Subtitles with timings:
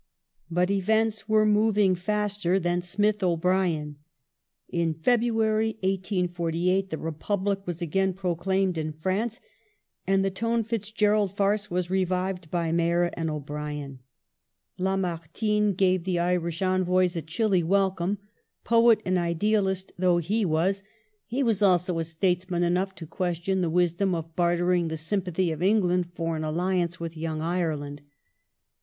[0.49, 3.97] But events were moving faster than Smith O'Brien.
[4.67, 9.39] In February, 1848, the Republic was again proclaimed in France
[10.07, 13.99] and the Tone Fitzgerald farce was revived by Meagher and O'Brien.
[14.77, 18.17] 1862] "YOUNG IRELAND" AND '48 189 Lamartine gave the Irish envoys a chilly welcome.
[18.63, 20.81] Poet and idealist though he was,
[21.27, 26.07] he was also statesman enough to question the wisdom of bartering the sympathy of England
[26.15, 28.01] for an alliance with "Young Ireland